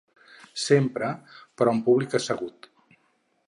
Sempre, 0.61 1.11
però, 1.59 1.75
amb 1.75 1.83
el 1.85 1.87
públic 1.91 2.19
assegut. 2.21 2.69